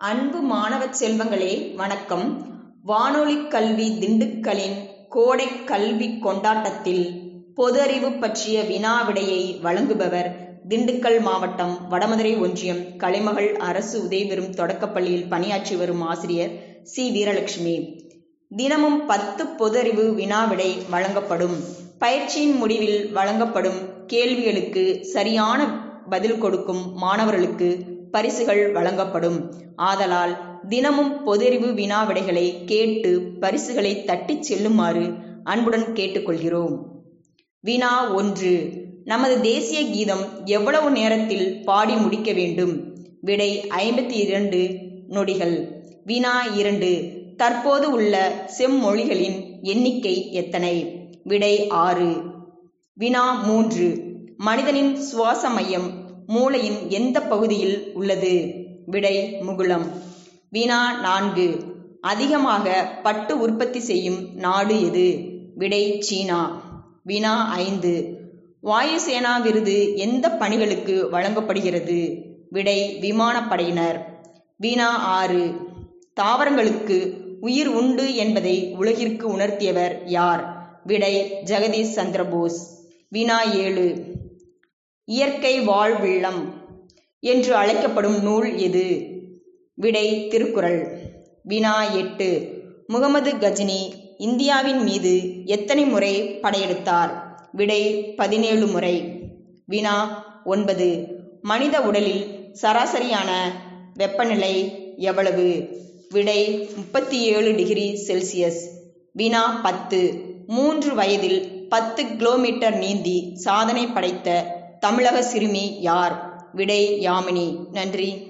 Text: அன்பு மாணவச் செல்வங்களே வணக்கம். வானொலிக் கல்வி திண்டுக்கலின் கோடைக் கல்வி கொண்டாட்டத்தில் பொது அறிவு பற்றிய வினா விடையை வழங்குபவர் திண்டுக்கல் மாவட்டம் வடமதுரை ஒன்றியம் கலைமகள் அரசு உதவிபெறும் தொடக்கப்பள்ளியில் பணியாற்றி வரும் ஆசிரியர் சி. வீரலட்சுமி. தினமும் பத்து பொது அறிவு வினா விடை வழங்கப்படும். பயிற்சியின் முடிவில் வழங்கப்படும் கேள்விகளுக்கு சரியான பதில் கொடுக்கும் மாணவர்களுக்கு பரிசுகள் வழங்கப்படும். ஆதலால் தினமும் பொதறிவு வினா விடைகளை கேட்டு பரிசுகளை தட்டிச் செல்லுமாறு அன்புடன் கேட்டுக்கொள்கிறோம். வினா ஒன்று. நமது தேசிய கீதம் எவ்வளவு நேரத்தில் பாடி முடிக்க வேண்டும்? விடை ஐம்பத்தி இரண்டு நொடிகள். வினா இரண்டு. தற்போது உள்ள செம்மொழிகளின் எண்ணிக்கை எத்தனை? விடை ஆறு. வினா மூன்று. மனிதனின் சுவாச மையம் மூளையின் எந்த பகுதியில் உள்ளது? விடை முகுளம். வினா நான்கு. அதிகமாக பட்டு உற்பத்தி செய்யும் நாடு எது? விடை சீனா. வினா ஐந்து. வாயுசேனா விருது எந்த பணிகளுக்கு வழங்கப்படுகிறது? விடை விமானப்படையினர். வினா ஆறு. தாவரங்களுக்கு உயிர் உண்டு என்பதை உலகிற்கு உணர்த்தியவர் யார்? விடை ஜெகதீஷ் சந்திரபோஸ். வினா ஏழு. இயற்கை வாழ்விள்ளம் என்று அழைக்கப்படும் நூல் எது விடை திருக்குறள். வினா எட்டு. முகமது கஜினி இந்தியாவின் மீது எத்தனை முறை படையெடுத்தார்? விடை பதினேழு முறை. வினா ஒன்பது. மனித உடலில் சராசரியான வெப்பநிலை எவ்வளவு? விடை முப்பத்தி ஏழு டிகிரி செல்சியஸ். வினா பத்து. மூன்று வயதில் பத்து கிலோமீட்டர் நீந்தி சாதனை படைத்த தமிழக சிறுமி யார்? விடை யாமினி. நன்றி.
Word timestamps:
அன்பு 0.00 0.40
மாணவச் 0.40 1.04
செல்வங்களே 1.04 1.74
வணக்கம். 1.74 2.26
வானொலிக் 2.82 3.50
கல்வி 3.50 3.98
திண்டுக்கலின் 3.98 4.76
கோடைக் 5.08 5.66
கல்வி 5.66 6.18
கொண்டாட்டத்தில் 6.18 7.02
பொது 7.54 7.80
அறிவு 7.80 8.12
பற்றிய 8.12 8.62
வினா 8.62 9.02
விடையை 9.02 9.60
வழங்குபவர் 9.62 10.28
திண்டுக்கல் 10.68 11.20
மாவட்டம் 11.20 11.78
வடமதுரை 11.90 12.38
ஒன்றியம் 12.38 12.96
கலைமகள் 12.96 13.56
அரசு 13.56 14.02
உதவிபெறும் 14.02 14.54
தொடக்கப்பள்ளியில் 14.54 15.28
பணியாற்றி 15.28 15.76
வரும் 15.76 16.00
ஆசிரியர் 16.00 16.82
சி. 16.82 17.10
வீரலட்சுமி. 17.10 17.76
தினமும் 18.50 19.06
பத்து 19.06 19.46
பொது 19.46 19.78
அறிவு 19.78 20.14
வினா 20.14 20.44
விடை 20.44 20.76
வழங்கப்படும். 20.90 21.56
பயிற்சியின் 21.98 22.56
முடிவில் 22.56 23.12
வழங்கப்படும் 23.12 24.06
கேள்விகளுக்கு 24.06 25.04
சரியான 25.04 25.60
பதில் 26.08 26.38
கொடுக்கும் 26.38 26.92
மாணவர்களுக்கு 26.94 27.97
பரிசுகள் 28.10 28.72
வழங்கப்படும். 28.72 29.52
ஆதலால் 29.76 30.34
தினமும் 30.68 31.26
பொதறிவு 31.26 31.74
வினா 31.74 32.02
விடைகளை 32.02 32.64
கேட்டு 32.64 33.20
பரிசுகளை 33.40 34.04
தட்டிச் 34.04 34.42
செல்லுமாறு 34.42 35.12
அன்புடன் 35.44 35.86
கேட்டுக்கொள்கிறோம். 35.92 36.76
வினா 37.60 38.14
ஒன்று. 38.14 38.72
நமது 39.04 39.40
தேசிய 39.40 39.90
கீதம் 39.90 40.44
எவ்வளவு 40.44 40.90
நேரத்தில் 40.90 41.64
பாடி 41.64 41.94
முடிக்க 41.94 42.32
வேண்டும்? 42.32 42.96
விடை 43.20 43.64
ஐம்பத்தி 43.78 44.10
இரண்டு 44.10 44.60
நொடிகள். 45.08 45.56
வினா 46.04 46.44
இரண்டு. 46.44 47.16
தற்போது 47.36 47.90
உள்ள 47.90 48.14
செம்மொழிகளின் 48.58 49.62
எண்ணிக்கை 49.62 50.32
எத்தனை? 50.32 50.74
விடை 51.24 51.68
ஆறு. 51.68 52.10
வினா 52.94 53.42
மூன்று. 53.42 53.86
மனிதனின் 54.36 54.96
சுவாச 54.96 55.50
மையம் 55.50 56.07
மூளையின் 56.30 56.90
எந்த 56.90 57.22
பகுதியில் 57.22 57.90
உள்ளது? 57.94 58.54
விடை 58.86 59.36
முகுளம். 59.40 59.86
வினா 60.50 61.00
நான்கு. 61.00 61.64
அதிகமாக 62.00 62.88
பட்டு 63.02 63.38
உற்பத்தி 63.38 63.78
செய்யும் 63.78 64.34
நாடு 64.34 64.86
எது? 64.86 65.18
விடை 65.54 66.00
சீனா. 66.00 66.40
வினா 67.04 67.48
ஐந்து. 67.50 68.18
வாயுசேனா 68.62 69.42
விருது 69.42 69.96
எந்த 69.96 70.30
பணிகளுக்கு 70.30 71.10
வழங்கப்படுகிறது? 71.10 72.22
விடை 72.50 72.98
விமானப்படையினர். 73.00 74.00
வினா 74.56 74.96
ஆறு. 74.96 75.54
தாவரங்களுக்கு 76.20 77.16
உயிர் 77.40 77.68
உண்டு 77.68 78.14
என்பதை 78.14 78.72
உலகிற்கு 78.72 79.36
உணர்த்தியவர் 79.36 79.98
யார்? 80.04 80.44
விடை 80.84 81.32
ஜெகதீஷ் 81.44 81.96
சந்திரபோஸ். 81.96 82.60
வினா 83.08 83.42
ஏழு. 83.42 84.16
இயற்கை 85.08 85.68
வாழ்விள்ளம் 85.68 86.40
என்று 87.20 87.54
அழைக்கப்படும் 87.54 88.22
நூல் 88.22 88.58
எது 88.58 89.06
விடை 89.74 90.28
திருக்குறள். 90.28 90.80
வினா 91.42 91.82
எட்டு. 91.92 92.28
முகமது 92.86 93.30
கஜினி 93.32 93.92
இந்தியாவின் 94.18 94.82
மீது 94.82 95.44
எத்தனை 95.44 95.84
முறை 95.84 96.40
படையெடுத்தார்? 96.42 97.10
விடை 97.52 98.14
பதினேழு 98.14 98.66
முறை. 98.66 99.20
வினா 99.66 99.96
ஒன்பது. 100.44 101.06
மனித 101.42 101.80
உடலில் 101.80 102.24
சராசரியான 102.62 103.30
வெப்பநிலை 103.94 104.54
எவ்வளவு? 104.96 105.68
விடை 106.08 106.68
முப்பத்தி 106.76 107.20
ஏழு 107.20 107.54
டிகிரி 107.54 108.04
செல்சியஸ். 108.06 108.60
வினா 109.12 109.60
பத்து. 109.62 110.00
மூன்று 110.46 110.94
வயதில் 110.94 111.68
பத்து 111.68 112.06
கிலோமீட்டர் 112.06 112.76
நீந்தி 112.76 113.36
சாதனை 113.36 113.86
படைத்த 113.86 114.56
தமிழக 114.80 115.22
சிறுமி 115.22 115.76
யார்? 115.80 116.40
விடை 116.52 116.98
யாமினி. 117.00 117.70
நன்றி. 117.72 118.27